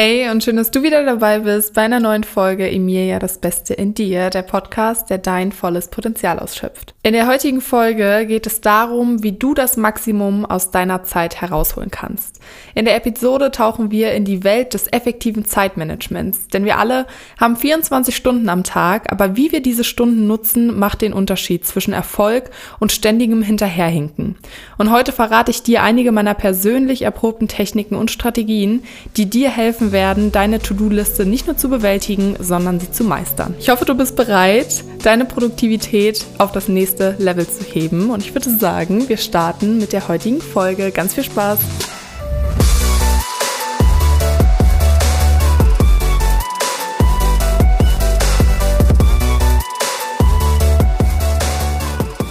Hey 0.00 0.30
und 0.30 0.44
schön, 0.44 0.54
dass 0.54 0.70
du 0.70 0.84
wieder 0.84 1.04
dabei 1.04 1.40
bist 1.40 1.74
bei 1.74 1.82
einer 1.82 1.98
neuen 1.98 2.22
Folge 2.22 2.70
Emilia 2.70 3.18
das 3.18 3.38
Beste 3.38 3.74
in 3.74 3.94
dir, 3.94 4.30
der 4.30 4.42
Podcast, 4.42 5.10
der 5.10 5.18
dein 5.18 5.50
volles 5.50 5.88
Potenzial 5.88 6.38
ausschöpft. 6.38 6.94
In 7.02 7.14
der 7.14 7.26
heutigen 7.26 7.60
Folge 7.60 8.24
geht 8.28 8.46
es 8.46 8.60
darum, 8.60 9.24
wie 9.24 9.32
du 9.32 9.54
das 9.54 9.76
Maximum 9.76 10.46
aus 10.46 10.70
deiner 10.70 11.02
Zeit 11.02 11.40
herausholen 11.40 11.90
kannst. 11.90 12.38
In 12.76 12.84
der 12.84 12.94
Episode 12.94 13.50
tauchen 13.50 13.90
wir 13.90 14.12
in 14.12 14.24
die 14.24 14.44
Welt 14.44 14.72
des 14.72 14.86
effektiven 14.86 15.44
Zeitmanagements, 15.44 16.46
denn 16.46 16.64
wir 16.64 16.78
alle 16.78 17.06
haben 17.40 17.56
24 17.56 18.14
Stunden 18.14 18.48
am 18.50 18.62
Tag, 18.62 19.10
aber 19.10 19.34
wie 19.34 19.50
wir 19.50 19.62
diese 19.62 19.82
Stunden 19.82 20.28
nutzen, 20.28 20.78
macht 20.78 21.02
den 21.02 21.12
Unterschied 21.12 21.66
zwischen 21.66 21.92
Erfolg 21.92 22.50
und 22.78 22.92
ständigem 22.92 23.42
Hinterherhinken. 23.42 24.36
Und 24.76 24.92
heute 24.92 25.10
verrate 25.10 25.50
ich 25.50 25.64
dir 25.64 25.82
einige 25.82 26.12
meiner 26.12 26.34
persönlich 26.34 27.02
erprobten 27.02 27.48
Techniken 27.48 27.96
und 27.96 28.12
Strategien, 28.12 28.84
die 29.16 29.28
dir 29.28 29.50
helfen, 29.50 29.87
helfen 29.88 29.92
werden, 29.92 30.32
deine 30.32 30.58
To-Do-Liste 30.58 31.26
nicht 31.26 31.46
nur 31.46 31.56
zu 31.56 31.68
bewältigen, 31.68 32.36
sondern 32.38 32.80
sie 32.80 32.90
zu 32.90 33.04
meistern. 33.04 33.54
Ich 33.58 33.70
hoffe, 33.70 33.84
du 33.84 33.94
bist 33.94 34.16
bereit, 34.16 34.84
deine 35.02 35.24
Produktivität 35.24 36.24
auf 36.38 36.52
das 36.52 36.68
nächste 36.68 37.16
Level 37.18 37.46
zu 37.46 37.64
heben. 37.64 38.10
Und 38.10 38.22
ich 38.22 38.34
würde 38.34 38.50
sagen, 38.50 39.08
wir 39.08 39.16
starten 39.16 39.78
mit 39.78 39.92
der 39.92 40.08
heutigen 40.08 40.40
Folge. 40.40 40.90
Ganz 40.90 41.14
viel 41.14 41.24
Spaß! 41.24 41.58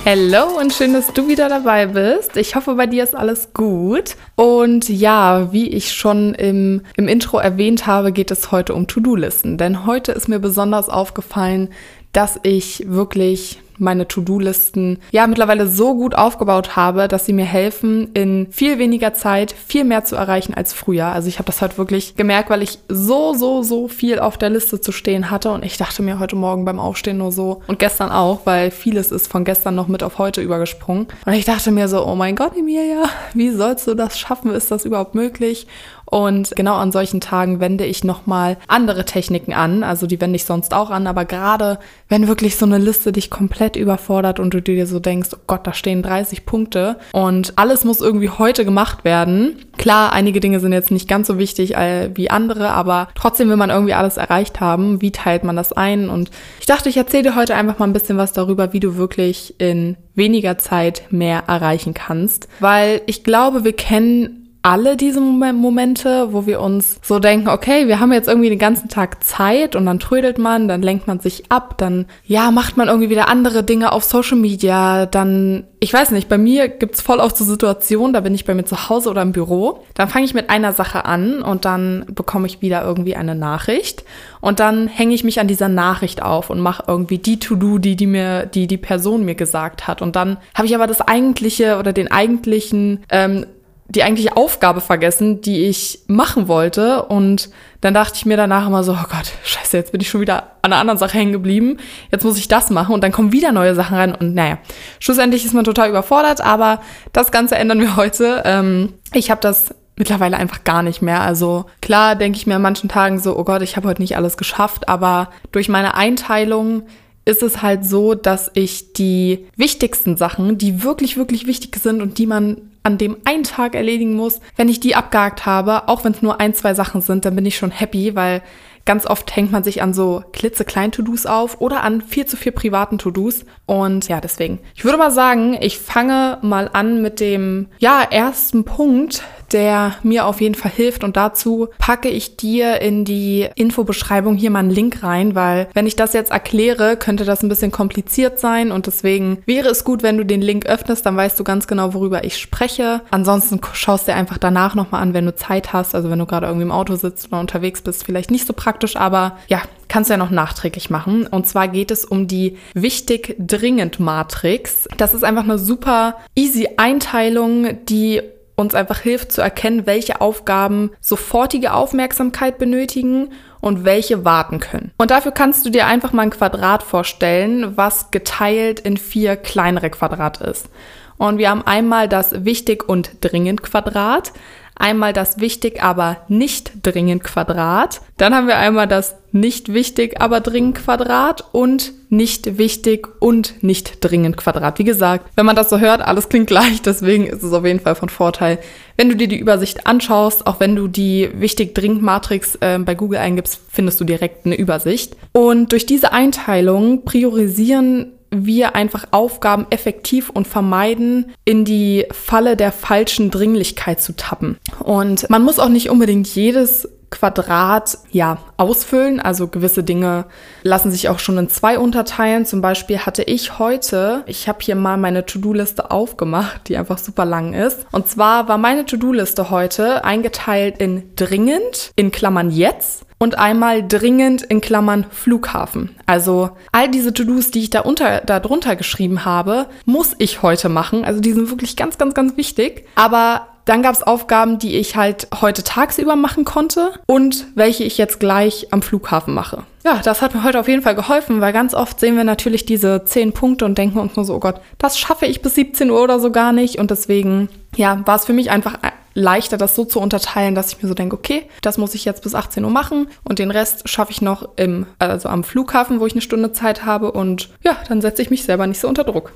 Hallo 0.09 0.57
und 0.57 0.71
schön, 0.71 0.93
dass 0.93 1.11
du 1.11 1.27
wieder 1.27 1.49
dabei 1.49 1.87
bist. 1.87 2.37
Ich 2.37 2.55
hoffe, 2.55 2.75
bei 2.75 2.87
dir 2.87 3.03
ist 3.03 3.13
alles 3.13 3.51
gut. 3.51 4.15
Und 4.35 4.87
ja, 4.87 5.51
wie 5.51 5.67
ich 5.67 5.91
schon 5.91 6.33
im, 6.33 6.83
im 6.95 7.09
Intro 7.09 7.39
erwähnt 7.39 7.87
habe, 7.87 8.13
geht 8.13 8.31
es 8.31 8.49
heute 8.49 8.73
um 8.73 8.87
To-Do-Listen. 8.87 9.57
Denn 9.57 9.85
heute 9.85 10.13
ist 10.13 10.29
mir 10.29 10.39
besonders 10.39 10.87
aufgefallen, 10.87 11.71
dass 12.13 12.39
ich 12.43 12.85
wirklich 12.87 13.59
meine 13.77 14.07
To-Do-Listen 14.07 14.99
ja 15.11 15.27
mittlerweile 15.27 15.67
so 15.67 15.95
gut 15.95 16.15
aufgebaut 16.15 16.75
habe, 16.75 17.07
dass 17.07 17.25
sie 17.25 17.33
mir 17.33 17.45
helfen, 17.45 18.09
in 18.13 18.47
viel 18.51 18.79
weniger 18.79 19.13
Zeit 19.13 19.53
viel 19.67 19.83
mehr 19.83 20.03
zu 20.03 20.15
erreichen 20.15 20.53
als 20.53 20.73
früher. 20.73 21.07
Also 21.07 21.27
ich 21.27 21.39
habe 21.39 21.47
das 21.47 21.61
halt 21.61 21.77
wirklich 21.77 22.15
gemerkt, 22.15 22.49
weil 22.49 22.61
ich 22.61 22.79
so, 22.87 23.33
so, 23.33 23.63
so 23.63 23.87
viel 23.87 24.19
auf 24.19 24.37
der 24.37 24.49
Liste 24.49 24.81
zu 24.81 24.91
stehen 24.91 25.29
hatte 25.31 25.51
und 25.51 25.63
ich 25.63 25.77
dachte 25.77 26.01
mir 26.01 26.19
heute 26.19 26.35
Morgen 26.35 26.65
beim 26.65 26.79
Aufstehen 26.79 27.17
nur 27.17 27.31
so 27.31 27.61
und 27.67 27.79
gestern 27.79 28.11
auch, 28.11 28.41
weil 28.45 28.71
vieles 28.71 29.11
ist 29.11 29.27
von 29.27 29.43
gestern 29.43 29.75
noch 29.75 29.87
mit 29.87 30.03
auf 30.03 30.17
heute 30.17 30.41
übergesprungen. 30.41 31.07
Und 31.25 31.33
ich 31.33 31.45
dachte 31.45 31.71
mir 31.71 31.87
so, 31.87 32.05
oh 32.05 32.15
mein 32.15 32.35
Gott, 32.35 32.55
Emilia, 32.57 33.03
wie 33.33 33.51
sollst 33.51 33.87
du 33.87 33.93
das 33.93 34.19
schaffen? 34.19 34.51
Ist 34.51 34.71
das 34.71 34.85
überhaupt 34.85 35.15
möglich? 35.15 35.67
Und 36.09 36.55
genau 36.55 36.75
an 36.75 36.93
solchen 36.93 37.19
Tagen 37.19 37.59
wende 37.59 37.85
ich 37.85 38.05
nochmal 38.05 38.57
andere 38.67 39.03
Techniken 39.03 39.53
an. 39.53 39.83
Also 39.83 40.07
die 40.07 40.21
wende 40.21 40.37
ich 40.37 40.45
sonst 40.45 40.73
auch 40.73 40.89
an. 40.89 41.05
Aber 41.05 41.25
gerade 41.25 41.79
wenn 42.07 42.29
wirklich 42.29 42.55
so 42.55 42.65
eine 42.65 42.77
Liste 42.77 43.11
dich 43.11 43.29
komplett 43.29 43.75
überfordert 43.75 44.39
und 44.39 44.53
du 44.53 44.61
dir 44.61 44.87
so 44.87 44.99
denkst, 44.99 45.29
oh 45.33 45.39
Gott, 45.47 45.67
da 45.67 45.73
stehen 45.73 46.01
30 46.01 46.45
Punkte 46.45 46.97
und 47.11 47.53
alles 47.57 47.83
muss 47.83 47.99
irgendwie 47.99 48.29
heute 48.29 48.63
gemacht 48.63 49.03
werden. 49.03 49.57
Klar, 49.77 50.13
einige 50.13 50.39
Dinge 50.39 50.61
sind 50.61 50.71
jetzt 50.71 50.91
nicht 50.91 51.09
ganz 51.09 51.27
so 51.27 51.37
wichtig 51.37 51.75
äh, 51.75 52.09
wie 52.15 52.29
andere, 52.29 52.69
aber 52.69 53.09
trotzdem 53.13 53.49
will 53.49 53.57
man 53.57 53.69
irgendwie 53.69 53.93
alles 53.93 54.15
erreicht 54.15 54.61
haben. 54.61 55.01
Wie 55.01 55.11
teilt 55.11 55.43
man 55.43 55.57
das 55.57 55.73
ein? 55.73 56.09
Und 56.09 56.31
ich 56.61 56.65
dachte, 56.65 56.87
ich 56.87 56.97
erzähle 56.97 57.23
dir 57.23 57.35
heute 57.35 57.55
einfach 57.55 57.79
mal 57.79 57.85
ein 57.85 57.93
bisschen 57.93 58.17
was 58.17 58.31
darüber, 58.31 58.71
wie 58.71 58.79
du 58.79 58.95
wirklich 58.95 59.55
in 59.59 59.97
weniger 60.15 60.57
Zeit 60.57 61.03
mehr 61.09 61.43
erreichen 61.47 61.93
kannst. 61.93 62.47
Weil 62.59 63.01
ich 63.07 63.23
glaube, 63.23 63.65
wir 63.65 63.73
kennen 63.73 64.46
alle 64.67 64.97
diese 64.97 65.21
Momente, 65.21 66.33
wo 66.33 66.45
wir 66.45 66.59
uns 66.59 66.99
so 67.01 67.19
denken, 67.19 67.47
okay, 67.47 67.87
wir 67.87 68.01
haben 68.01 68.11
jetzt 68.11 68.27
irgendwie 68.27 68.49
den 68.49 68.59
ganzen 68.59 68.89
Tag 68.89 69.23
Zeit 69.23 69.77
und 69.77 69.85
dann 69.85 69.97
trödelt 69.97 70.39
man, 70.39 70.67
dann 70.67 70.81
lenkt 70.81 71.07
man 71.07 71.21
sich 71.21 71.49
ab, 71.49 71.77
dann 71.77 72.05
ja, 72.25 72.51
macht 72.51 72.75
man 72.75 72.89
irgendwie 72.89 73.09
wieder 73.09 73.29
andere 73.29 73.63
Dinge 73.63 73.93
auf 73.93 74.03
Social 74.03 74.35
Media, 74.35 75.05
dann 75.05 75.63
ich 75.79 75.93
weiß 75.93 76.11
nicht, 76.11 76.27
bei 76.27 76.39
mir 76.39 76.67
gibt's 76.67 77.01
voll 77.01 77.19
oft 77.19 77.37
so 77.37 77.45
Situationen, 77.45 78.11
da 78.11 78.19
bin 78.19 78.33
ich 78.35 78.45
bei 78.45 78.55
mir 78.55 78.65
zu 78.65 78.89
Hause 78.89 79.09
oder 79.09 79.21
im 79.21 79.31
Büro, 79.31 79.83
dann 79.93 80.09
fange 80.09 80.25
ich 80.25 80.33
mit 80.33 80.49
einer 80.49 80.73
Sache 80.73 81.05
an 81.05 81.41
und 81.43 81.63
dann 81.63 82.05
bekomme 82.09 82.47
ich 82.47 82.61
wieder 82.61 82.83
irgendwie 82.83 83.15
eine 83.15 83.35
Nachricht 83.35 84.03
und 84.41 84.59
dann 84.59 84.87
hänge 84.87 85.13
ich 85.13 85.23
mich 85.23 85.39
an 85.39 85.47
dieser 85.47 85.69
Nachricht 85.69 86.21
auf 86.21 86.49
und 86.49 86.59
mache 86.59 86.83
irgendwie 86.87 87.19
die 87.19 87.39
To-Do, 87.39 87.77
die 87.77 87.95
die 87.95 88.07
mir, 88.07 88.47
die 88.47 88.67
die 88.67 88.77
Person 88.77 89.23
mir 89.23 89.35
gesagt 89.35 89.87
hat 89.87 90.01
und 90.01 90.17
dann 90.17 90.37
habe 90.55 90.67
ich 90.67 90.75
aber 90.75 90.87
das 90.87 90.99
eigentliche 90.99 91.77
oder 91.77 91.93
den 91.93 92.11
eigentlichen 92.11 93.03
ähm, 93.09 93.45
die 93.89 94.03
eigentliche 94.03 94.35
Aufgabe 94.35 94.81
vergessen, 94.81 95.41
die 95.41 95.65
ich 95.65 95.99
machen 96.07 96.47
wollte. 96.47 97.03
Und 97.03 97.49
dann 97.81 97.93
dachte 97.93 98.15
ich 98.15 98.25
mir 98.25 98.35
danach 98.35 98.67
immer 98.67 98.83
so, 98.83 98.93
oh 98.93 99.05
Gott, 99.09 99.31
scheiße, 99.43 99.77
jetzt 99.77 99.91
bin 99.91 100.01
ich 100.01 100.09
schon 100.09 100.21
wieder 100.21 100.51
an 100.61 100.73
einer 100.73 100.81
anderen 100.81 100.97
Sache 100.97 101.17
hängen 101.17 101.31
geblieben. 101.31 101.77
Jetzt 102.11 102.25
muss 102.25 102.37
ich 102.37 102.47
das 102.47 102.69
machen 102.69 102.93
und 102.93 103.03
dann 103.03 103.11
kommen 103.11 103.31
wieder 103.31 103.51
neue 103.51 103.75
Sachen 103.75 103.95
rein. 103.95 104.13
Und 104.13 104.35
naja, 104.35 104.57
schlussendlich 104.99 105.45
ist 105.45 105.53
man 105.53 105.63
total 105.63 105.89
überfordert, 105.89 106.41
aber 106.41 106.81
das 107.13 107.31
Ganze 107.31 107.55
ändern 107.55 107.79
wir 107.79 107.95
heute. 107.95 108.43
Ähm, 108.45 108.93
ich 109.13 109.31
habe 109.31 109.41
das 109.41 109.73
mittlerweile 109.95 110.37
einfach 110.37 110.63
gar 110.63 110.83
nicht 110.83 111.01
mehr. 111.01 111.21
Also 111.21 111.65
klar 111.81 112.15
denke 112.15 112.37
ich 112.37 112.45
mir 112.45 112.55
an 112.55 112.61
manchen 112.61 112.89
Tagen 112.89 113.19
so, 113.19 113.37
oh 113.37 113.43
Gott, 113.43 113.61
ich 113.61 113.77
habe 113.77 113.87
heute 113.87 114.01
nicht 114.01 114.17
alles 114.17 114.37
geschafft, 114.37 114.89
aber 114.89 115.29
durch 115.51 115.69
meine 115.69 115.95
Einteilung 115.95 116.83
ist 117.25 117.43
es 117.43 117.61
halt 117.61 117.83
so, 117.83 118.15
dass 118.15 118.51
ich 118.53 118.93
die 118.93 119.47
wichtigsten 119.57 120.15
Sachen, 120.15 120.57
die 120.57 120.83
wirklich, 120.83 121.17
wirklich 121.17 121.45
wichtig 121.45 121.75
sind 121.75 122.01
und 122.01 122.17
die 122.19 122.25
man 122.25 122.61
an 122.87 122.97
dem 122.97 123.17
einen 123.25 123.43
Tag 123.43 123.75
erledigen 123.75 124.13
muss, 124.13 124.39
wenn 124.55 124.69
ich 124.69 124.79
die 124.79 124.95
abgehakt 124.95 125.45
habe, 125.45 125.89
auch 125.89 126.05
wenn 126.05 126.13
es 126.13 126.21
nur 126.21 126.39
ein, 126.39 126.53
zwei 126.53 126.73
Sachen 126.73 127.01
sind, 127.01 127.25
dann 127.25 127.35
bin 127.35 127.45
ich 127.45 127.57
schon 127.57 127.69
happy, 127.69 128.15
weil 128.15 128.41
ganz 128.85 129.05
oft 129.05 129.35
hängt 129.35 129.51
man 129.51 129.65
sich 129.65 129.81
an 129.81 129.93
so 129.93 130.23
klitzekleinen 130.31 130.93
To-Dos 130.93 131.25
auf 131.25 131.59
oder 131.59 131.83
an 131.83 132.01
viel 132.01 132.25
zu 132.25 132.37
viel 132.37 132.53
privaten 132.53 132.97
To-Dos. 132.97 133.43
Und 133.65 134.07
ja, 134.07 134.21
deswegen. 134.21 134.59
Ich 134.73 134.85
würde 134.85 134.97
mal 134.97 135.11
sagen, 135.11 135.57
ich 135.59 135.79
fange 135.79 136.37
mal 136.43 136.69
an 136.71 137.01
mit 137.01 137.19
dem, 137.19 137.67
ja, 137.79 138.01
ersten 138.09 138.63
Punkt, 138.63 139.21
der 139.51 139.95
mir 140.03 140.25
auf 140.25 140.41
jeden 140.41 140.55
Fall 140.55 140.71
hilft. 140.71 141.03
Und 141.03 141.17
dazu 141.17 141.69
packe 141.79 142.09
ich 142.09 142.37
dir 142.37 142.81
in 142.81 143.05
die 143.05 143.47
Infobeschreibung 143.55 144.35
hier 144.35 144.51
mal 144.51 144.59
einen 144.59 144.69
Link 144.69 145.03
rein, 145.03 145.35
weil 145.35 145.67
wenn 145.73 145.87
ich 145.87 145.95
das 145.95 146.13
jetzt 146.13 146.31
erkläre, 146.31 146.97
könnte 146.97 147.25
das 147.25 147.43
ein 147.43 147.49
bisschen 147.49 147.71
kompliziert 147.71 148.39
sein. 148.39 148.71
Und 148.71 148.87
deswegen 148.87 149.39
wäre 149.45 149.69
es 149.69 149.83
gut, 149.83 150.03
wenn 150.03 150.17
du 150.17 150.25
den 150.25 150.41
Link 150.41 150.65
öffnest, 150.65 151.05
dann 151.05 151.17
weißt 151.17 151.39
du 151.39 151.43
ganz 151.43 151.67
genau, 151.67 151.93
worüber 151.93 152.23
ich 152.23 152.37
spreche. 152.37 153.01
Ansonsten 153.11 153.59
schaust 153.73 154.07
dir 154.07 154.15
einfach 154.15 154.37
danach 154.37 154.75
nochmal 154.75 155.01
an, 155.01 155.13
wenn 155.13 155.25
du 155.25 155.35
Zeit 155.35 155.73
hast. 155.73 155.95
Also 155.95 156.09
wenn 156.09 156.19
du 156.19 156.25
gerade 156.25 156.47
irgendwie 156.47 156.65
im 156.65 156.71
Auto 156.71 156.95
sitzt 156.95 157.27
oder 157.27 157.39
unterwegs 157.39 157.81
bist, 157.81 158.03
vielleicht 158.03 158.31
nicht 158.31 158.47
so 158.47 158.53
praktisch, 158.53 158.95
aber 158.95 159.37
ja, 159.47 159.61
kannst 159.87 160.09
du 160.09 160.13
ja 160.13 160.17
noch 160.17 160.29
nachträglich 160.29 160.89
machen. 160.89 161.27
Und 161.27 161.47
zwar 161.47 161.67
geht 161.67 161.91
es 161.91 162.05
um 162.05 162.27
die 162.27 162.57
Wichtig-Dringend-Matrix. 162.73 164.87
Das 164.97 165.13
ist 165.13 165.23
einfach 165.23 165.43
eine 165.43 165.59
super 165.59 166.15
easy 166.35 166.69
Einteilung, 166.77 167.85
die 167.85 168.21
uns 168.57 168.73
einfach 168.73 168.99
hilft 168.99 169.31
zu 169.31 169.41
erkennen, 169.41 169.85
welche 169.85 170.19
Aufgaben 170.19 170.91
sofortige 170.99 171.73
Aufmerksamkeit 171.73 172.57
benötigen 172.57 173.29
und 173.61 173.85
welche 173.85 174.25
warten 174.25 174.59
können. 174.59 174.91
Und 174.97 175.11
dafür 175.11 175.31
kannst 175.31 175.65
du 175.65 175.69
dir 175.69 175.85
einfach 175.85 176.11
mal 176.11 176.23
ein 176.23 176.31
Quadrat 176.31 176.81
vorstellen, 176.81 177.77
was 177.77 178.09
geteilt 178.09 178.79
in 178.79 178.97
vier 178.97 179.35
kleinere 179.35 179.91
Quadrate 179.91 180.43
ist. 180.43 180.69
Und 181.17 181.37
wir 181.37 181.49
haben 181.51 181.65
einmal 181.65 182.07
das 182.09 182.45
Wichtig 182.45 182.87
und 182.87 183.11
Dringend 183.21 183.61
Quadrat, 183.61 184.33
einmal 184.79 185.13
das 185.13 185.39
wichtig, 185.39 185.81
aber 185.81 186.17
nicht 186.27 186.71
dringend 186.83 187.23
Quadrat. 187.23 188.01
Dann 188.17 188.33
haben 188.33 188.47
wir 188.47 188.57
einmal 188.57 188.87
das 188.87 189.15
nicht 189.31 189.73
wichtig, 189.73 190.19
aber 190.21 190.39
dringend 190.39 190.77
Quadrat 190.77 191.43
und 191.51 191.93
nicht 192.09 192.57
wichtig 192.57 193.07
und 193.19 193.61
nicht 193.63 193.97
dringend 194.01 194.37
Quadrat. 194.37 194.79
Wie 194.79 194.83
gesagt, 194.83 195.29
wenn 195.35 195.45
man 195.45 195.55
das 195.55 195.69
so 195.69 195.79
hört, 195.79 196.01
alles 196.01 196.29
klingt 196.29 196.47
gleich, 196.47 196.81
deswegen 196.81 197.27
ist 197.27 197.43
es 197.43 197.53
auf 197.53 197.65
jeden 197.65 197.79
Fall 197.79 197.95
von 197.95 198.09
Vorteil, 198.09 198.59
wenn 198.95 199.09
du 199.09 199.15
dir 199.15 199.27
die 199.27 199.37
Übersicht 199.39 199.85
anschaust, 199.85 200.47
auch 200.47 200.59
wenn 200.59 200.75
du 200.75 200.87
die 200.87 201.29
wichtig 201.33 201.75
dringend 201.75 202.01
Matrix 202.01 202.55
äh, 202.61 202.79
bei 202.79 202.95
Google 202.95 203.19
eingibst, 203.19 203.59
findest 203.69 203.99
du 203.99 204.05
direkt 204.05 204.45
eine 204.45 204.55
Übersicht. 204.55 205.15
Und 205.33 205.71
durch 205.71 205.85
diese 205.85 206.13
Einteilung 206.13 207.05
priorisieren 207.05 208.16
wir 208.31 208.75
einfach 208.75 209.05
Aufgaben 209.11 209.67
effektiv 209.69 210.29
und 210.29 210.47
vermeiden, 210.47 211.33
in 211.45 211.65
die 211.65 212.05
Falle 212.11 212.55
der 212.55 212.71
falschen 212.71 213.31
Dringlichkeit 213.31 214.01
zu 214.01 214.15
tappen. 214.15 214.57
Und 214.83 215.29
man 215.29 215.43
muss 215.43 215.59
auch 215.59 215.69
nicht 215.69 215.89
unbedingt 215.89 216.27
jedes 216.27 216.89
Quadrat 217.09 217.99
ja 218.11 218.37
ausfüllen. 218.57 219.19
Also 219.19 219.47
gewisse 219.47 219.83
Dinge 219.83 220.25
lassen 220.63 220.91
sich 220.91 221.09
auch 221.09 221.19
schon 221.19 221.37
in 221.37 221.49
zwei 221.49 221.79
unterteilen. 221.79 222.45
Zum 222.45 222.61
Beispiel 222.61 222.99
hatte 222.99 223.23
ich 223.23 223.59
heute, 223.59 224.23
ich 224.25 224.47
habe 224.49 224.59
hier 224.61 224.75
mal 224.75 224.97
meine 224.97 225.25
To-Do-Liste 225.25 225.91
aufgemacht, 225.91 226.67
die 226.67 226.77
einfach 226.77 226.97
super 226.97 227.25
lang 227.25 227.53
ist. 227.53 227.85
Und 227.91 228.07
zwar 228.07 228.47
war 228.47 228.57
meine 228.57 228.85
To-Do-Liste 228.85 229.49
heute 229.49 230.03
eingeteilt 230.03 230.79
in 230.79 231.15
dringend, 231.15 231.91
in 231.95 232.11
Klammern 232.11 232.51
jetzt, 232.51 233.06
und 233.19 233.37
einmal 233.37 233.87
dringend 233.87 234.43
in 234.43 234.61
Klammern 234.61 235.05
Flughafen. 235.09 235.95
Also 236.05 236.51
all 236.71 236.89
diese 236.89 237.13
To-Dos, 237.13 237.51
die 237.51 237.63
ich 237.63 237.69
da, 237.69 237.81
unter, 237.81 238.21
da 238.21 238.39
drunter 238.39 238.75
geschrieben 238.75 239.25
habe, 239.25 239.67
muss 239.85 240.15
ich 240.19 240.41
heute 240.41 240.69
machen. 240.69 241.05
Also 241.05 241.19
die 241.19 241.33
sind 241.33 241.49
wirklich 241.49 241.75
ganz, 241.75 241.97
ganz, 241.97 242.13
ganz 242.13 242.37
wichtig. 242.37 242.85
Aber 242.95 243.47
dann 243.67 243.83
gab 243.83 243.93
es 243.93 244.01
Aufgaben, 244.01 244.59
die 244.59 244.77
ich 244.77 244.95
halt 244.95 245.27
heute 245.41 245.61
tagsüber 245.61 246.15
machen 246.15 246.45
konnte 246.45 246.93
und 247.05 247.47
welche 247.55 247.83
ich 247.83 247.97
jetzt 247.97 248.19
gleich 248.19 248.67
am 248.71 248.81
Flughafen 248.81 249.33
mache. 249.33 249.63
Ja, 249.83 249.99
das 250.03 250.21
hat 250.21 250.33
mir 250.33 250.43
heute 250.43 250.59
auf 250.59 250.69
jeden 250.69 250.81
Fall 250.81 250.95
geholfen, 250.95 251.41
weil 251.41 251.53
ganz 251.53 251.73
oft 251.73 251.99
sehen 251.99 252.15
wir 252.15 252.23
natürlich 252.23 252.65
diese 252.65 253.03
zehn 253.03 253.33
Punkte 253.33 253.65
und 253.65 253.77
denken 253.77 253.99
uns 253.99 254.15
nur 254.15 254.25
so, 254.25 254.35
oh 254.35 254.39
Gott, 254.39 254.61
das 254.77 254.97
schaffe 254.97 255.25
ich 255.25 255.41
bis 255.41 255.55
17 255.55 255.91
Uhr 255.91 256.01
oder 256.01 256.19
so 256.19 256.31
gar 256.31 256.53
nicht. 256.53 256.79
Und 256.79 256.91
deswegen, 256.91 257.49
ja, 257.75 258.01
war 258.05 258.15
es 258.15 258.25
für 258.25 258.33
mich 258.33 258.51
einfach 258.51 258.75
leichter, 259.17 259.57
das 259.57 259.75
so 259.75 259.83
zu 259.83 259.99
unterteilen, 259.99 260.53
dass 260.53 260.71
ich 260.71 260.81
mir 260.81 260.87
so 260.87 260.93
denke, 260.93 261.15
okay, 261.15 261.49
das 261.63 261.79
muss 261.79 261.95
ich 261.95 262.05
jetzt 262.05 262.21
bis 262.21 262.35
18 262.35 262.63
Uhr 262.63 262.69
machen 262.69 263.07
und 263.23 263.39
den 263.39 263.49
Rest 263.49 263.89
schaffe 263.89 264.11
ich 264.11 264.21
noch 264.21 264.49
im, 264.57 264.85
also 264.99 265.27
am 265.27 265.43
Flughafen, 265.43 265.99
wo 265.99 266.05
ich 266.05 266.13
eine 266.13 266.21
Stunde 266.21 266.51
Zeit 266.51 266.85
habe 266.85 267.11
und 267.11 267.49
ja, 267.63 267.77
dann 267.87 267.99
setze 267.99 268.21
ich 268.21 268.29
mich 268.29 268.43
selber 268.43 268.67
nicht 268.67 268.79
so 268.79 268.87
unter 268.87 269.03
Druck. 269.03 269.33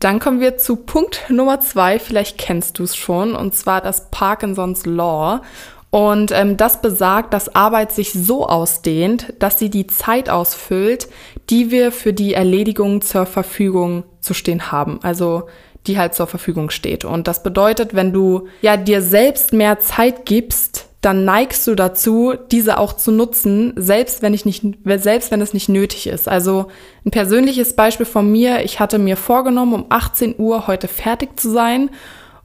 Dann 0.00 0.18
kommen 0.18 0.40
wir 0.40 0.58
zu 0.58 0.76
Punkt 0.76 1.26
Nummer 1.28 1.60
zwei. 1.60 1.98
Vielleicht 1.98 2.38
kennst 2.38 2.78
du 2.78 2.84
es 2.84 2.96
schon, 2.96 3.36
und 3.36 3.54
zwar 3.54 3.80
das 3.80 4.10
Parkinson's 4.10 4.86
Law. 4.86 5.42
Und 5.90 6.32
ähm, 6.32 6.56
das 6.56 6.80
besagt, 6.80 7.34
dass 7.34 7.54
Arbeit 7.54 7.92
sich 7.92 8.12
so 8.12 8.46
ausdehnt, 8.46 9.34
dass 9.40 9.58
sie 9.58 9.70
die 9.70 9.86
Zeit 9.86 10.30
ausfüllt, 10.30 11.08
die 11.50 11.70
wir 11.70 11.92
für 11.92 12.12
die 12.12 12.32
Erledigung 12.32 13.02
zur 13.02 13.26
Verfügung 13.26 14.04
zu 14.20 14.32
stehen 14.32 14.72
haben. 14.72 15.00
Also 15.02 15.48
die 15.86 15.98
halt 15.98 16.14
zur 16.14 16.26
Verfügung 16.26 16.70
steht. 16.70 17.04
Und 17.04 17.26
das 17.26 17.42
bedeutet, 17.42 17.94
wenn 17.94 18.12
du 18.12 18.48
ja 18.62 18.76
dir 18.76 19.02
selbst 19.02 19.52
mehr 19.52 19.78
Zeit 19.80 20.26
gibst, 20.26 20.86
dann 21.00 21.24
neigst 21.24 21.66
du 21.66 21.74
dazu, 21.74 22.34
diese 22.50 22.78
auch 22.78 22.92
zu 22.92 23.10
nutzen, 23.10 23.72
selbst 23.76 24.20
wenn 24.20 24.34
ich 24.34 24.44
nicht, 24.44 24.64
selbst 24.84 25.30
wenn 25.30 25.40
es 25.40 25.54
nicht 25.54 25.70
nötig 25.70 26.06
ist. 26.06 26.28
Also 26.28 26.66
ein 27.06 27.10
persönliches 27.10 27.74
Beispiel 27.74 28.04
von 28.04 28.30
mir. 28.30 28.64
Ich 28.64 28.80
hatte 28.80 28.98
mir 28.98 29.16
vorgenommen, 29.16 29.72
um 29.72 29.86
18 29.88 30.34
Uhr 30.38 30.66
heute 30.66 30.88
fertig 30.88 31.40
zu 31.40 31.50
sein 31.50 31.88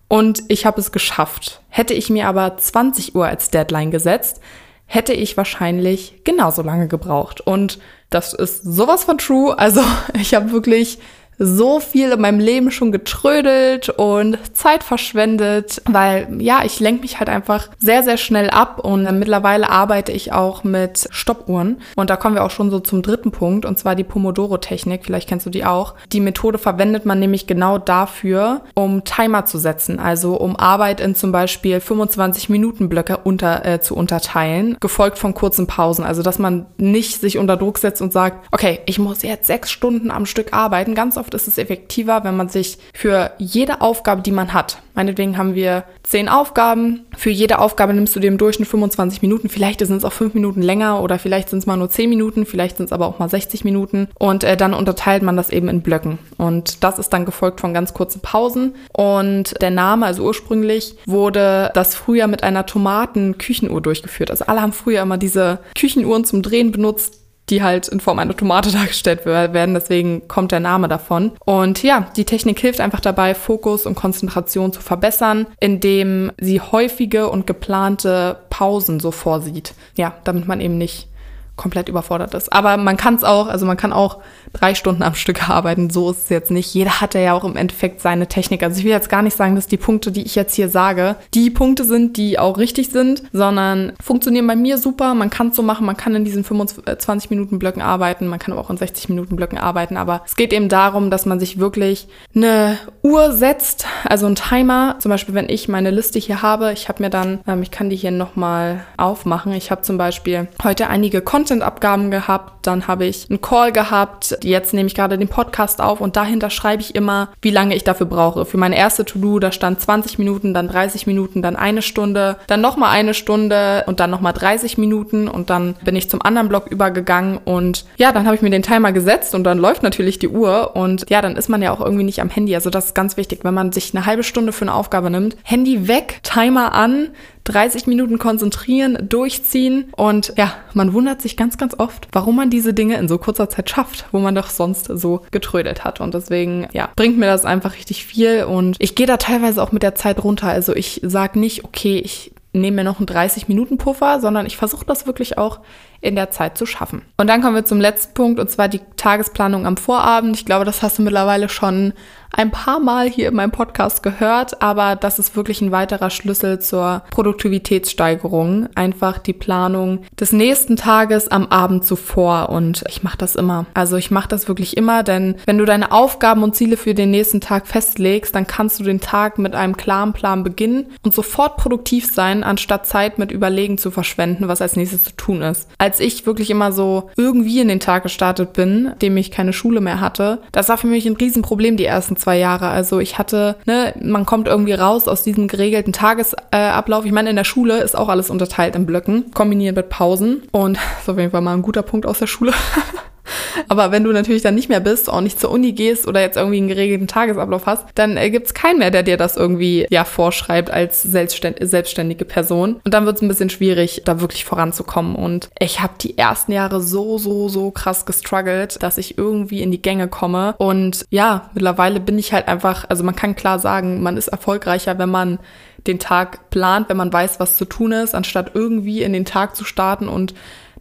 und 0.07 0.43
ich 0.47 0.65
habe 0.65 0.79
es 0.79 0.93
geschafft. 0.93 1.61
Hätte 1.67 1.93
ich 1.93 2.09
mir 2.09 2.27
aber 2.27 2.55
20 2.55 3.15
Uhr 3.15 3.25
als 3.27 3.49
Deadline 3.49 3.91
gesetzt, 3.91 4.39
hätte 4.85 5.13
ich 5.13 5.35
wahrscheinlich 5.35 6.21
genauso 6.23 6.61
lange 6.61 6.87
gebraucht. 6.87 7.41
Und 7.41 7.79
das 8.09 8.33
ist 8.33 8.63
sowas 8.63 9.03
von 9.03 9.17
true. 9.17 9.57
Also 9.57 9.81
ich 10.13 10.33
habe 10.33 10.51
wirklich 10.51 10.99
so 11.37 11.79
viel 11.79 12.11
in 12.11 12.21
meinem 12.21 12.39
Leben 12.39 12.71
schon 12.71 12.91
getrödelt 12.91 13.89
und 13.89 14.37
Zeit 14.55 14.83
verschwendet, 14.83 15.81
weil 15.85 16.27
ja, 16.39 16.63
ich 16.63 16.79
lenke 16.79 17.01
mich 17.01 17.19
halt 17.19 17.29
einfach 17.29 17.69
sehr, 17.77 18.03
sehr 18.03 18.17
schnell 18.17 18.49
ab 18.49 18.79
und 18.79 19.03
mittlerweile 19.19 19.69
arbeite 19.69 20.11
ich 20.11 20.31
auch 20.31 20.63
mit 20.63 21.07
Stoppuhren. 21.11 21.77
Und 21.95 22.09
da 22.09 22.15
kommen 22.15 22.35
wir 22.35 22.43
auch 22.43 22.51
schon 22.51 22.71
so 22.71 22.79
zum 22.79 23.01
dritten 23.01 23.31
Punkt 23.31 23.65
und 23.65 23.77
zwar 23.77 23.95
die 23.95 24.03
Pomodoro-Technik. 24.03 25.05
Vielleicht 25.05 25.29
kennst 25.29 25.45
du 25.45 25.49
die 25.49 25.65
auch. 25.65 25.95
Die 26.11 26.19
Methode 26.19 26.57
verwendet 26.57 27.05
man 27.05 27.19
nämlich 27.19 27.47
genau 27.47 27.77
dafür, 27.77 28.61
um 28.73 29.03
Timer 29.03 29.45
zu 29.45 29.57
setzen, 29.57 29.99
also 29.99 30.35
um 30.35 30.55
Arbeit 30.55 30.99
in 30.99 31.15
zum 31.15 31.31
Beispiel 31.31 31.79
25 31.79 32.49
Minuten 32.49 32.89
Blöcke 32.89 33.17
unter, 33.17 33.65
äh, 33.65 33.81
zu 33.81 33.95
unterteilen, 33.95 34.77
gefolgt 34.79 35.17
von 35.17 35.33
kurzen 35.33 35.67
Pausen. 35.67 36.05
Also 36.05 36.21
dass 36.21 36.39
man 36.39 36.65
nicht 36.77 37.19
sich 37.19 37.37
unter 37.37 37.57
Druck 37.57 37.77
setzt 37.77 38.01
und 38.01 38.13
sagt, 38.13 38.47
okay, 38.51 38.79
ich 38.85 38.99
muss 38.99 39.21
jetzt 39.21 39.47
sechs 39.47 39.71
Stunden 39.71 40.11
am 40.11 40.25
Stück 40.25 40.53
arbeiten. 40.53 40.95
Ganz 40.95 41.17
oft 41.17 41.24
oft 41.25 41.33
ist 41.33 41.47
es 41.47 41.57
effektiver, 41.57 42.23
wenn 42.23 42.37
man 42.37 42.49
sich 42.49 42.77
für 42.93 43.31
jede 43.39 43.81
Aufgabe, 43.81 44.21
die 44.21 44.31
man 44.31 44.53
hat, 44.53 44.77
meinetwegen 44.93 45.37
haben 45.37 45.55
wir 45.55 45.83
zehn 46.03 46.29
Aufgaben, 46.29 47.05
für 47.17 47.31
jede 47.31 47.57
Aufgabe 47.57 47.95
nimmst 47.95 48.15
du 48.15 48.19
dir 48.19 48.27
im 48.27 48.37
Durchschnitt 48.37 48.67
25 48.67 49.23
Minuten, 49.23 49.49
vielleicht 49.49 49.79
sind 49.79 49.97
es 49.97 50.05
auch 50.05 50.13
fünf 50.13 50.35
Minuten 50.35 50.61
länger 50.61 51.01
oder 51.01 51.17
vielleicht 51.17 51.49
sind 51.49 51.59
es 51.59 51.65
mal 51.65 51.77
nur 51.77 51.89
zehn 51.89 52.09
Minuten, 52.09 52.45
vielleicht 52.45 52.77
sind 52.77 52.85
es 52.85 52.91
aber 52.91 53.07
auch 53.07 53.17
mal 53.17 53.27
60 53.27 53.63
Minuten 53.63 54.07
und 54.19 54.43
äh, 54.43 54.55
dann 54.55 54.75
unterteilt 54.75 55.23
man 55.23 55.35
das 55.35 55.49
eben 55.49 55.67
in 55.67 55.81
Blöcken 55.81 56.19
und 56.37 56.83
das 56.83 56.99
ist 56.99 57.09
dann 57.09 57.25
gefolgt 57.25 57.59
von 57.59 57.73
ganz 57.73 57.95
kurzen 57.95 58.21
Pausen 58.21 58.75
und 58.93 59.59
der 59.61 59.71
Name, 59.71 60.05
also 60.05 60.23
ursprünglich 60.23 60.95
wurde 61.07 61.71
das 61.73 61.95
früher 61.95 62.27
mit 62.27 62.43
einer 62.43 62.67
Tomaten-Küchenuhr 62.67 63.81
durchgeführt. 63.81 64.29
Also 64.29 64.45
alle 64.45 64.61
haben 64.61 64.73
früher 64.73 65.01
immer 65.01 65.17
diese 65.17 65.59
Küchenuhren 65.75 66.23
zum 66.23 66.43
Drehen 66.43 66.71
benutzt, 66.71 67.24
die 67.49 67.63
halt 67.63 67.87
in 67.87 67.99
Form 67.99 68.19
einer 68.19 68.35
Tomate 68.35 68.71
dargestellt 68.73 69.25
werden. 69.25 69.73
Deswegen 69.73 70.27
kommt 70.27 70.51
der 70.51 70.59
Name 70.59 70.87
davon. 70.87 71.31
Und 71.45 71.83
ja, 71.83 72.07
die 72.15 72.25
Technik 72.25 72.59
hilft 72.59 72.81
einfach 72.81 72.99
dabei, 72.99 73.35
Fokus 73.35 73.85
und 73.85 73.95
Konzentration 73.95 74.73
zu 74.73 74.81
verbessern, 74.81 75.47
indem 75.59 76.31
sie 76.39 76.61
häufige 76.61 77.29
und 77.29 77.47
geplante 77.47 78.37
Pausen 78.49 78.99
so 78.99 79.11
vorsieht. 79.11 79.73
Ja, 79.95 80.13
damit 80.23 80.47
man 80.47 80.61
eben 80.61 80.77
nicht 80.77 81.07
komplett 81.55 81.89
überfordert 81.89 82.33
ist. 82.33 82.51
Aber 82.51 82.77
man 82.77 82.97
kann 82.97 83.15
es 83.15 83.23
auch, 83.23 83.47
also 83.47 83.65
man 83.65 83.77
kann 83.77 83.93
auch 83.93 84.19
drei 84.53 84.75
Stunden 84.75 85.03
am 85.03 85.15
Stück 85.15 85.49
arbeiten. 85.49 85.89
So 85.89 86.11
ist 86.11 86.23
es 86.23 86.29
jetzt 86.29 86.51
nicht. 86.51 86.73
Jeder 86.73 87.01
hat 87.01 87.13
ja 87.13 87.33
auch 87.33 87.43
im 87.43 87.55
Endeffekt 87.55 88.01
seine 88.01 88.27
Technik. 88.27 88.63
Also 88.63 88.79
ich 88.79 88.85
will 88.85 88.91
jetzt 88.91 89.09
gar 89.09 89.21
nicht 89.21 89.37
sagen, 89.37 89.55
dass 89.55 89.67
die 89.67 89.77
Punkte, 89.77 90.11
die 90.11 90.23
ich 90.23 90.35
jetzt 90.35 90.55
hier 90.55 90.69
sage, 90.69 91.15
die 91.33 91.49
Punkte 91.49 91.85
sind, 91.85 92.17
die 92.17 92.39
auch 92.39 92.57
richtig 92.57 92.89
sind, 92.89 93.23
sondern 93.31 93.93
funktionieren 94.03 94.47
bei 94.47 94.55
mir 94.55 94.77
super. 94.77 95.13
Man 95.13 95.29
kann 95.29 95.49
es 95.49 95.55
so 95.55 95.63
machen. 95.63 95.85
Man 95.85 95.97
kann 95.97 96.15
in 96.15 96.25
diesen 96.25 96.43
25 96.43 97.29
Minuten 97.29 97.59
Blöcken 97.59 97.81
arbeiten. 97.81 98.27
Man 98.27 98.39
kann 98.39 98.53
aber 98.53 98.61
auch 98.61 98.69
in 98.69 98.77
60 98.77 99.09
Minuten 99.09 99.35
Blöcken 99.35 99.57
arbeiten. 99.57 99.97
Aber 99.97 100.21
es 100.25 100.35
geht 100.35 100.51
eben 100.51 100.69
darum, 100.69 101.09
dass 101.09 101.25
man 101.25 101.39
sich 101.39 101.59
wirklich 101.59 102.07
eine 102.35 102.77
Uhr 103.01 103.31
setzt, 103.31 103.87
also 104.03 104.25
ein 104.25 104.35
Timer. 104.35 104.95
Zum 104.99 105.09
Beispiel, 105.09 105.35
wenn 105.35 105.49
ich 105.49 105.67
meine 105.67 105.91
Liste 105.91 106.19
hier 106.19 106.41
habe, 106.41 106.73
ich 106.73 106.89
habe 106.89 107.01
mir 107.01 107.09
dann, 107.09 107.39
ähm, 107.47 107.61
ich 107.61 107.71
kann 107.71 107.89
die 107.89 107.95
hier 107.95 108.11
nochmal 108.11 108.81
aufmachen. 108.97 109.53
Ich 109.53 109.71
habe 109.71 109.81
zum 109.81 109.97
Beispiel 109.97 110.47
heute 110.63 110.87
einige 110.87 111.21
Konten 111.21 111.44
Content-Abgaben 111.45 112.09
gehabt, 112.09 112.65
dann 112.65 112.87
habe 112.87 113.05
ich 113.05 113.29
einen 113.29 113.39
Call 113.39 113.71
gehabt, 113.71 114.35
jetzt 114.41 114.73
nehme 114.73 114.87
ich 114.87 114.95
gerade 114.95 115.15
den 115.15 115.27
Podcast 115.27 115.79
auf 115.79 116.01
und 116.01 116.15
dahinter 116.15 116.49
schreibe 116.49 116.81
ich 116.81 116.95
immer, 116.95 117.29
wie 117.39 117.51
lange 117.51 117.75
ich 117.75 117.83
dafür 117.83 118.07
brauche. 118.07 118.45
Für 118.45 118.57
meine 118.57 118.75
erste 118.75 119.05
To-Do, 119.05 119.37
da 119.37 119.51
stand 119.51 119.79
20 119.79 120.17
Minuten, 120.17 120.55
dann 120.55 120.67
30 120.67 121.05
Minuten, 121.05 121.43
dann 121.43 121.55
eine 121.55 121.83
Stunde, 121.83 122.37
dann 122.47 122.61
nochmal 122.61 122.89
eine 122.95 123.13
Stunde 123.13 123.83
und 123.85 123.99
dann 123.99 124.09
nochmal 124.09 124.33
30 124.33 124.79
Minuten 124.79 125.27
und 125.27 125.51
dann 125.51 125.75
bin 125.83 125.95
ich 125.95 126.09
zum 126.09 126.23
anderen 126.23 126.49
Blog 126.49 126.65
übergegangen 126.65 127.37
und 127.45 127.85
ja, 127.97 128.11
dann 128.11 128.25
habe 128.25 128.35
ich 128.35 128.41
mir 128.41 128.49
den 128.49 128.63
Timer 128.63 128.91
gesetzt 128.91 129.35
und 129.35 129.43
dann 129.43 129.59
läuft 129.59 129.83
natürlich 129.83 130.17
die 130.17 130.29
Uhr 130.29 130.75
und 130.75 131.07
ja, 131.11 131.21
dann 131.21 131.35
ist 131.35 131.47
man 131.47 131.61
ja 131.61 131.71
auch 131.71 131.81
irgendwie 131.81 132.05
nicht 132.05 132.21
am 132.21 132.31
Handy. 132.31 132.55
Also 132.55 132.71
das 132.71 132.87
ist 132.87 132.95
ganz 132.95 133.17
wichtig, 133.17 133.41
wenn 133.43 133.53
man 133.53 133.71
sich 133.71 133.95
eine 133.95 134.07
halbe 134.07 134.23
Stunde 134.23 134.51
für 134.51 134.63
eine 134.63 134.73
Aufgabe 134.73 135.11
nimmt, 135.11 135.37
Handy 135.43 135.87
weg, 135.87 136.21
Timer 136.23 136.73
an, 136.73 137.09
30 137.45 137.87
Minuten 137.87 138.19
konzentrieren, 138.19 138.97
durchziehen 139.07 139.93
und 139.95 140.33
ja, 140.35 140.53
man 140.73 140.93
wundert 140.93 141.21
sich 141.21 141.37
ganz, 141.37 141.57
ganz 141.57 141.75
oft, 141.77 142.07
warum 142.11 142.35
man 142.35 142.49
diese 142.49 142.73
Dinge 142.73 142.97
in 142.97 143.07
so 143.07 143.17
kurzer 143.17 143.49
Zeit 143.49 143.69
schafft, 143.69 144.05
wo 144.11 144.19
man 144.19 144.35
doch 144.35 144.49
sonst 144.49 144.85
so 144.85 145.21
getrödelt 145.31 145.83
hat. 145.83 146.01
Und 146.01 146.13
deswegen, 146.13 146.67
ja, 146.73 146.89
bringt 146.95 147.17
mir 147.17 147.27
das 147.27 147.45
einfach 147.45 147.75
richtig 147.75 148.05
viel 148.05 148.43
und 148.43 148.75
ich 148.79 148.95
gehe 148.95 149.07
da 149.07 149.17
teilweise 149.17 149.61
auch 149.61 149.71
mit 149.71 149.83
der 149.83 149.95
Zeit 149.95 150.23
runter. 150.23 150.47
Also 150.47 150.75
ich 150.75 151.01
sage 151.03 151.39
nicht, 151.39 151.63
okay, 151.63 151.99
ich 151.99 152.31
nehme 152.55 152.77
mir 152.77 152.83
noch 152.83 152.99
einen 152.99 153.07
30-Minuten-Puffer, 153.07 154.19
sondern 154.19 154.45
ich 154.45 154.57
versuche 154.57 154.85
das 154.85 155.05
wirklich 155.05 155.37
auch 155.37 155.59
in 156.01 156.15
der 156.15 156.31
Zeit 156.31 156.57
zu 156.57 156.65
schaffen. 156.65 157.01
Und 157.17 157.27
dann 157.27 157.41
kommen 157.41 157.55
wir 157.55 157.65
zum 157.65 157.81
letzten 157.81 158.13
Punkt 158.13 158.39
und 158.39 158.49
zwar 158.49 158.67
die 158.67 158.81
Tagesplanung 158.97 159.65
am 159.65 159.77
Vorabend. 159.77 160.35
Ich 160.35 160.45
glaube, 160.45 160.65
das 160.65 160.81
hast 160.81 160.97
du 160.97 161.01
mittlerweile 161.01 161.49
schon 161.49 161.93
ein 162.37 162.51
paar 162.51 162.79
Mal 162.79 163.09
hier 163.09 163.29
in 163.29 163.35
meinem 163.35 163.51
Podcast 163.51 164.03
gehört, 164.03 164.61
aber 164.61 164.95
das 164.95 165.19
ist 165.19 165.35
wirklich 165.35 165.61
ein 165.61 165.71
weiterer 165.71 166.09
Schlüssel 166.09 166.59
zur 166.59 167.03
Produktivitätssteigerung. 167.11 168.67
Einfach 168.75 169.19
die 169.19 169.33
Planung 169.33 170.01
des 170.19 170.33
nächsten 170.33 170.75
Tages 170.75 171.29
am 171.29 171.47
Abend 171.47 171.85
zuvor 171.85 172.49
und 172.49 172.83
ich 172.89 173.03
mache 173.03 173.17
das 173.17 173.35
immer. 173.35 173.65
Also 173.73 173.95
ich 173.95 174.11
mache 174.11 174.27
das 174.27 174.47
wirklich 174.47 174.75
immer, 174.75 175.03
denn 175.03 175.35
wenn 175.45 175.57
du 175.57 175.65
deine 175.65 175.91
Aufgaben 175.91 176.43
und 176.43 176.55
Ziele 176.55 176.77
für 176.77 176.93
den 176.93 177.11
nächsten 177.11 177.41
Tag 177.41 177.67
festlegst, 177.67 178.35
dann 178.35 178.47
kannst 178.47 178.79
du 178.79 178.83
den 178.83 178.99
Tag 178.99 179.37
mit 179.37 179.55
einem 179.55 179.77
klaren 179.77 180.13
Plan 180.13 180.43
beginnen 180.43 180.87
und 181.03 181.13
sofort 181.13 181.57
produktiv 181.57 182.13
sein, 182.13 182.43
anstatt 182.43 182.85
Zeit 182.85 183.17
mit 183.17 183.31
Überlegen 183.31 183.77
zu 183.77 183.91
verschwenden, 183.91 184.47
was 184.47 184.61
als 184.61 184.75
nächstes 184.75 185.05
zu 185.05 185.15
tun 185.15 185.41
ist. 185.41 185.69
Als 185.85 185.99
ich 185.99 186.25
wirklich 186.25 186.49
immer 186.49 186.71
so 186.71 187.11
irgendwie 187.15 187.59
in 187.59 187.67
den 187.67 187.79
Tag 187.79 188.01
gestartet 188.01 188.53
bin, 188.53 188.93
dem 189.03 189.15
ich 189.17 189.29
keine 189.29 189.53
Schule 189.53 189.81
mehr 189.81 190.01
hatte, 190.01 190.39
das 190.51 190.67
war 190.67 190.79
für 190.79 190.87
mich 190.87 191.05
ein 191.05 191.15
Riesenproblem 191.15 191.77
die 191.77 191.85
ersten 191.85 192.17
zwei 192.17 192.39
Jahre. 192.39 192.69
Also 192.69 192.99
ich 192.99 193.19
hatte, 193.19 193.55
ne, 193.67 193.93
man 194.01 194.25
kommt 194.25 194.47
irgendwie 194.47 194.73
raus 194.73 195.07
aus 195.07 195.21
diesem 195.21 195.47
geregelten 195.47 195.93
Tagesablauf. 195.93 197.05
ich 197.05 197.11
meine, 197.11 197.29
in 197.29 197.35
der 197.35 197.43
Schule 197.43 197.81
ist 197.83 197.95
auch 197.95 198.09
alles 198.09 198.31
unterteilt 198.31 198.75
in 198.75 198.87
Blöcken, 198.87 199.29
kombiniert 199.31 199.75
mit 199.75 199.89
Pausen. 199.89 200.41
Und 200.51 200.77
das 200.95 201.03
ist 201.03 201.09
auf 201.09 201.19
jeden 201.19 201.29
Fall 201.29 201.41
mal 201.41 201.53
ein 201.53 201.61
guter 201.61 201.83
Punkt 201.83 202.07
aus 202.07 202.17
der 202.17 202.25
Schule. 202.25 202.51
Aber 203.67 203.91
wenn 203.91 204.03
du 204.03 204.11
natürlich 204.11 204.41
dann 204.41 204.55
nicht 204.55 204.69
mehr 204.69 204.79
bist, 204.79 205.09
auch 205.09 205.21
nicht 205.21 205.39
zur 205.39 205.51
Uni 205.51 205.71
gehst 205.71 206.07
oder 206.07 206.21
jetzt 206.21 206.37
irgendwie 206.37 206.57
einen 206.57 206.67
geregelten 206.67 207.07
Tagesablauf 207.07 207.65
hast, 207.65 207.85
dann 207.95 208.17
äh, 208.17 208.29
gibt 208.29 208.47
es 208.47 208.53
keinen 208.53 208.79
mehr, 208.79 208.91
der 208.91 209.03
dir 209.03 209.17
das 209.17 209.35
irgendwie 209.35 209.87
ja 209.89 210.03
vorschreibt 210.03 210.71
als 210.71 211.03
selbstständige 211.03 212.25
Person. 212.25 212.81
Und 212.83 212.93
dann 212.93 213.05
wird 213.05 213.17
es 213.17 213.21
ein 213.21 213.27
bisschen 213.27 213.49
schwierig, 213.49 214.01
da 214.05 214.21
wirklich 214.21 214.45
voranzukommen. 214.45 215.15
Und 215.15 215.49
ich 215.59 215.81
habe 215.81 215.93
die 215.99 216.17
ersten 216.17 216.51
Jahre 216.51 216.81
so, 216.81 217.17
so, 217.17 217.49
so 217.49 217.71
krass 217.71 218.05
gestruggelt, 218.05 218.81
dass 218.83 218.97
ich 218.97 219.17
irgendwie 219.17 219.61
in 219.61 219.71
die 219.71 219.81
Gänge 219.81 220.07
komme. 220.07 220.55
Und 220.57 221.05
ja, 221.09 221.49
mittlerweile 221.53 221.99
bin 221.99 222.17
ich 222.17 222.33
halt 222.33 222.47
einfach, 222.47 222.85
also 222.89 223.03
man 223.03 223.15
kann 223.15 223.35
klar 223.35 223.59
sagen, 223.59 224.01
man 224.01 224.17
ist 224.17 224.27
erfolgreicher, 224.27 224.97
wenn 224.97 225.09
man 225.09 225.39
den 225.87 225.99
Tag 225.99 226.49
plant, 226.49 226.89
wenn 226.89 226.97
man 226.97 227.13
weiß, 227.13 227.39
was 227.39 227.57
zu 227.57 227.65
tun 227.65 227.91
ist, 227.91 228.15
anstatt 228.15 228.51
irgendwie 228.53 229.03
in 229.03 229.13
den 229.13 229.25
Tag 229.25 229.55
zu 229.55 229.63
starten 229.65 230.07
und 230.07 230.33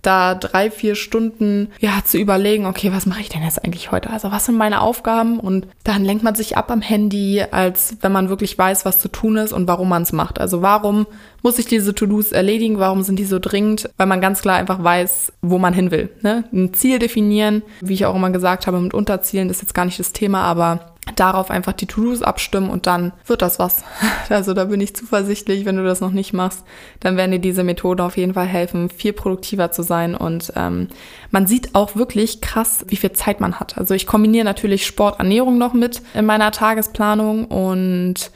da 0.07 0.35
drei, 0.35 0.71
vier 0.71 0.95
Stunden 0.95 1.69
ja 1.81 2.03
zu 2.05 2.19
überlegen, 2.19 2.67
okay, 2.67 2.93
was 2.93 3.07
mache 3.07 3.21
ich 3.21 3.29
denn 3.29 3.43
jetzt 3.43 3.65
eigentlich 3.65 3.91
heute? 3.93 4.11
Also 4.11 4.31
was 4.31 4.47
sind 4.47 4.57
meine 4.57 4.81
Aufgaben? 4.81 5.41
Und 5.41 5.67
dann 5.85 6.05
lenkt 6.05 6.23
man 6.23 6.35
sich 6.35 6.57
ab 6.57 6.71
am 6.71 6.81
Handy, 6.81 7.43
als 7.51 7.97
wenn 8.01 8.13
man 8.13 8.29
wirklich 8.29 8.57
weiß, 8.57 8.85
was 8.85 9.01
zu 9.01 9.09
tun 9.09 9.37
ist 9.37 9.53
und 9.53 9.69
warum 9.69 9.89
man 9.89 10.03
es 10.03 10.13
macht. 10.13 10.41
Also 10.41 10.63
warum 10.63 11.07
muss 11.43 11.59
ich 11.59 11.67
diese 11.67 11.95
To-Dos 11.95 12.33
erledigen? 12.33 12.79
Warum 12.79 13.03
sind 13.03 13.19
die 13.19 13.25
so 13.25 13.39
dringend? 13.39 13.91
Weil 13.97 14.07
man 14.07 14.21
ganz 14.21 14.41
klar 14.41 14.57
einfach 14.57 14.83
weiß, 14.83 15.33
wo 15.43 15.59
man 15.59 15.75
hin 15.75 15.91
will. 15.91 16.11
Ne? 16.23 16.45
Ein 16.53 16.73
Ziel 16.75 16.99
definieren, 16.99 17.63
wie 17.81 17.95
ich 17.95 18.07
auch 18.07 18.15
immer 18.15 18.31
gesagt 18.31 18.67
habe, 18.67 18.81
mit 18.81 18.95
Unterzielen 18.95 19.51
ist 19.51 19.61
jetzt 19.61 19.75
gar 19.75 19.85
nicht 19.85 19.99
das 19.99 20.13
Thema, 20.13 20.43
aber 20.43 20.94
darauf 21.17 21.51
einfach 21.51 21.73
die 21.73 21.87
To-Dos 21.87 22.23
abstimmen 22.23 22.71
und 22.71 22.87
dann 22.87 23.13
wird 23.27 23.43
das 23.43 23.59
was. 23.59 23.85
Also 24.31 24.55
da 24.55 24.65
bin 24.65 24.81
ich 24.81 24.97
zuversichtlich, 24.97 25.65
wenn 25.65 25.77
du 25.77 25.85
das 25.85 26.01
noch 26.01 26.11
nicht 26.11 26.33
machst, 26.33 26.65
dann 27.01 27.17
werden 27.17 27.33
dir 27.33 27.39
diese 27.39 27.63
Methoden 27.63 28.01
auf 28.01 28.17
jeden 28.17 28.35
Fall 28.35 28.47
helfen, 28.47 28.89
viel 28.89 29.13
produktiver 29.13 29.71
zu 29.71 29.83
sein 29.83 30.15
und 30.15 30.53
ähm, 30.57 30.89
man 31.31 31.47
sieht 31.47 31.75
auch 31.75 31.95
wirklich 31.95 32.41
krass, 32.41 32.85
wie 32.89 32.97
viel 32.97 33.13
Zeit 33.13 33.41
man 33.41 33.61
hat. 33.61 33.77
Also 33.77 33.95
ich 33.95 34.07
kombiniere 34.07 34.45
natürlich 34.45 34.87
Sport, 34.87 35.19
Ernährung 35.19 35.59
noch 35.59 35.75
mit 35.75 36.01
in 36.15 36.25
meiner 36.25 36.53
Tagesplanung 36.53 37.45
und 37.47 38.31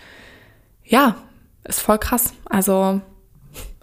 ja, 0.84 1.16
ist 1.64 1.80
voll 1.80 1.98
krass. 1.98 2.34
Also 2.48 3.00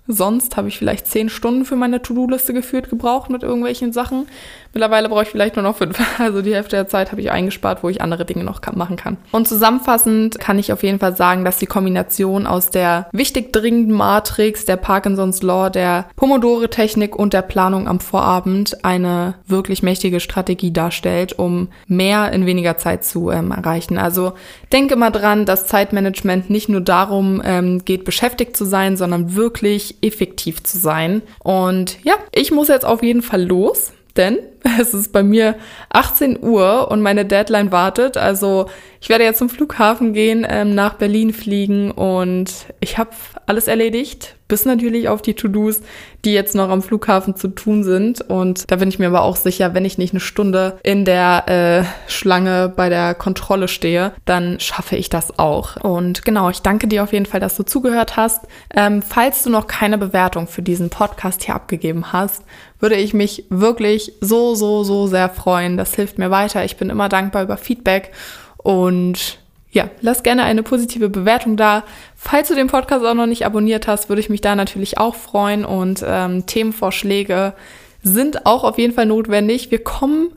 Sonst 0.07 0.55
habe 0.55 0.67
ich 0.67 0.77
vielleicht 0.77 1.07
zehn 1.07 1.29
Stunden 1.29 1.65
für 1.65 1.75
meine 1.75 2.01
To-Do-Liste 2.01 2.53
geführt 2.53 2.89
gebraucht 2.89 3.29
mit 3.29 3.41
irgendwelchen 3.41 3.91
Sachen. 3.91 4.27
Mittlerweile 4.75 5.07
brauche 5.07 5.23
ich 5.23 5.29
vielleicht 5.29 5.55
nur 5.55 5.63
noch 5.63 5.77
fünf. 5.77 5.97
Also 6.19 6.41
die 6.41 6.53
Hälfte 6.53 6.75
der 6.75 6.87
Zeit 6.87 7.11
habe 7.11 7.21
ich 7.21 7.31
eingespart, 7.31 7.83
wo 7.83 7.89
ich 7.89 8.01
andere 8.01 8.25
Dinge 8.25 8.43
noch 8.43 8.61
machen 8.73 8.95
kann. 8.97 9.17
Und 9.31 9.47
zusammenfassend 9.47 10.39
kann 10.39 10.59
ich 10.59 10.73
auf 10.73 10.83
jeden 10.83 10.99
Fall 10.99 11.15
sagen, 11.15 11.45
dass 11.45 11.57
die 11.57 11.65
Kombination 11.65 12.45
aus 12.45 12.69
der 12.71 13.07
wichtig 13.11 13.53
dringenden 13.53 13.95
Matrix, 13.95 14.65
der 14.65 14.77
Parkinsons 14.77 15.41
Law, 15.41 15.69
der 15.69 16.05
Pomodore-Technik 16.15 17.15
und 17.15 17.33
der 17.33 17.41
Planung 17.41 17.87
am 17.87 17.99
Vorabend 17.99 18.83
eine 18.83 19.35
wirklich 19.47 19.81
mächtige 19.81 20.19
Strategie 20.19 20.71
darstellt, 20.71 21.37
um 21.37 21.69
mehr 21.87 22.31
in 22.31 22.45
weniger 22.45 22.77
Zeit 22.77 23.05
zu 23.05 23.31
ähm, 23.31 23.51
erreichen. 23.51 23.97
Also 23.97 24.33
denke 24.73 24.95
mal 24.95 25.11
dran, 25.11 25.45
dass 25.45 25.67
Zeitmanagement 25.67 26.49
nicht 26.49 26.69
nur 26.69 26.81
darum 26.81 27.41
ähm, 27.45 27.85
geht, 27.85 28.03
beschäftigt 28.03 28.57
zu 28.57 28.65
sein, 28.65 28.97
sondern 28.97 29.35
wirklich 29.35 29.94
effektiv 30.01 30.63
zu 30.63 30.77
sein. 30.77 31.21
Und 31.43 31.97
ja, 32.03 32.15
ich 32.33 32.51
muss 32.51 32.67
jetzt 32.67 32.85
auf 32.85 33.03
jeden 33.03 33.21
Fall 33.21 33.43
los 33.43 33.93
denn 34.15 34.39
es 34.79 34.93
ist 34.93 35.11
bei 35.11 35.23
mir 35.23 35.55
18 35.89 36.41
Uhr 36.41 36.89
und 36.89 37.01
meine 37.01 37.25
Deadline 37.25 37.71
wartet. 37.71 38.17
Also 38.17 38.67
ich 39.01 39.09
werde 39.09 39.23
jetzt 39.23 39.39
zum 39.39 39.49
Flughafen 39.49 40.13
gehen, 40.13 40.45
ähm, 40.49 40.73
nach 40.75 40.95
Berlin 40.95 41.33
fliegen 41.33 41.91
und 41.91 42.51
ich 42.79 42.97
habe 42.97 43.11
alles 43.45 43.67
erledigt, 43.67 44.34
bis 44.47 44.65
natürlich 44.65 45.09
auf 45.09 45.21
die 45.21 45.33
To-Dos, 45.33 45.81
die 46.23 46.33
jetzt 46.33 46.55
noch 46.55 46.69
am 46.69 46.81
Flughafen 46.81 47.35
zu 47.35 47.47
tun 47.47 47.83
sind. 47.83 48.21
Und 48.21 48.69
da 48.69 48.75
bin 48.75 48.89
ich 48.89 48.99
mir 48.99 49.07
aber 49.07 49.23
auch 49.23 49.35
sicher, 49.35 49.73
wenn 49.73 49.85
ich 49.85 49.97
nicht 49.97 50.13
eine 50.13 50.19
Stunde 50.19 50.77
in 50.83 51.05
der 51.05 51.47
äh, 51.47 52.11
Schlange 52.11 52.71
bei 52.75 52.89
der 52.89 53.15
Kontrolle 53.15 53.67
stehe, 53.67 54.13
dann 54.25 54.59
schaffe 54.59 54.95
ich 54.95 55.09
das 55.09 55.39
auch. 55.39 55.77
Und 55.77 56.25
genau, 56.25 56.49
ich 56.49 56.61
danke 56.61 56.87
dir 56.87 57.03
auf 57.03 57.13
jeden 57.13 57.25
Fall, 57.25 57.39
dass 57.39 57.55
du 57.55 57.63
zugehört 57.63 58.17
hast. 58.17 58.45
Ähm, 58.75 59.01
falls 59.01 59.43
du 59.43 59.49
noch 59.49 59.67
keine 59.67 59.97
Bewertung 59.97 60.47
für 60.47 60.61
diesen 60.61 60.89
Podcast 60.89 61.43
hier 61.43 61.55
abgegeben 61.55 62.13
hast, 62.13 62.43
würde 62.79 62.95
ich 62.95 63.13
mich 63.13 63.45
wirklich 63.49 64.13
so, 64.21 64.53
so, 64.53 64.83
so 64.83 65.07
sehr 65.07 65.29
freuen. 65.29 65.77
Das 65.77 65.95
hilft 65.95 66.17
mir 66.17 66.29
weiter. 66.29 66.65
Ich 66.65 66.77
bin 66.77 66.89
immer 66.89 67.09
dankbar 67.09 67.43
über 67.43 67.57
Feedback 67.57 68.11
und 68.57 69.39
ja, 69.75 69.89
lass 69.99 70.23
gerne 70.23 70.43
eine 70.43 70.63
positive 70.63 71.09
Bewertung 71.09 71.57
da. 71.57 71.83
Falls 72.15 72.47
du 72.47 72.55
den 72.55 72.67
Podcast 72.67 73.05
auch 73.05 73.13
noch 73.13 73.25
nicht 73.25 73.45
abonniert 73.45 73.87
hast, 73.87 74.07
würde 74.07 74.21
ich 74.21 74.29
mich 74.29 74.39
da 74.39 74.55
natürlich 74.55 74.97
auch 74.97 75.15
freuen 75.15 75.65
und 75.65 76.01
ähm, 76.07 76.45
Themenvorschläge 76.45 77.53
sind 78.01 78.45
auch 78.45 78.63
auf 78.63 78.77
jeden 78.77 78.93
Fall 78.93 79.05
notwendig. 79.05 79.71
Wir 79.71 79.83
kommen 79.83 80.29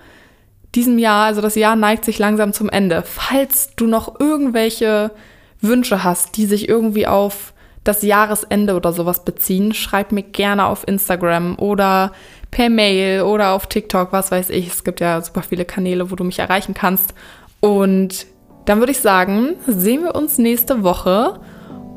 diesem 0.75 0.99
Jahr, 0.99 1.26
also 1.26 1.40
das 1.40 1.54
Jahr 1.54 1.76
neigt 1.76 2.04
sich 2.04 2.18
langsam 2.18 2.52
zum 2.52 2.68
Ende. 2.68 3.04
Falls 3.07 3.76
du 3.76 3.87
noch 3.87 4.18
irgendwelche 4.18 5.12
Wünsche 5.61 6.02
hast, 6.02 6.37
die 6.37 6.47
sich 6.47 6.68
irgendwie 6.68 7.07
auf 7.07 7.54
das 7.85 8.02
Jahresende 8.02 8.75
oder 8.75 8.92
sowas 8.92 9.25
beziehen, 9.25 9.73
schreib 9.73 10.11
mir 10.11 10.25
gerne 10.25 10.66
auf 10.66 10.87
Instagram 10.88 11.57
oder 11.61 12.11
per 12.50 12.71
Mail 12.71 13.23
oder 13.23 13.52
auf 13.52 13.68
TikTok, 13.68 14.12
was 14.12 14.33
weiß 14.33 14.50
ich. 14.50 14.66
Es 14.66 14.83
gibt 14.83 14.99
ja 14.99 15.23
super 15.23 15.42
viele 15.42 15.64
Kanäle, 15.64 16.11
wo 16.11 16.16
du 16.16 16.25
mich 16.25 16.40
erreichen 16.40 16.75
kannst. 16.75 17.14
Und 17.61 18.26
dann 18.69 18.81
würde 18.81 18.93
ich 18.93 19.01
sagen, 19.01 19.55
sehen 19.67 20.03
wir 20.03 20.15
uns 20.15 20.37
nächste 20.37 20.83
Woche. 20.83 21.41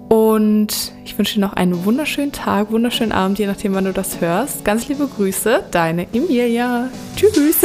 Und 0.08 0.94
ich 1.06 1.18
wünsche 1.18 1.36
dir 1.36 1.42
noch 1.42 1.54
einen 1.54 1.86
wunderschönen 1.86 2.32
Tag, 2.32 2.72
wunderschönen 2.72 3.12
Abend, 3.12 3.40
je 3.40 3.48
nachdem, 3.48 3.74
wann 3.74 3.86
du 3.86 3.94
das 3.94 4.20
hörst. 4.20 4.66
Ganz 4.66 4.88
liebe 4.88 5.08
Grüße, 5.08 5.64
deine 5.72 6.08
Emilia. 6.14 6.90
Tschüss. 7.16 7.62